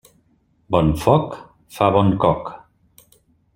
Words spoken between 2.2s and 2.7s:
coc.